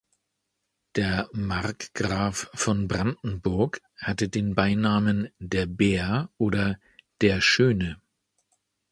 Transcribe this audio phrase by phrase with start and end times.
[0.95, 6.79] Der Markgraf von Brandenburg hatte den Beinamen "der Bär" oder
[7.21, 8.01] "der Schöne".